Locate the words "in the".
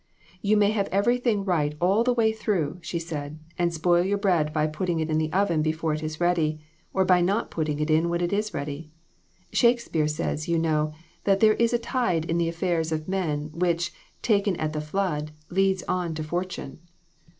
5.11-5.31, 12.25-12.49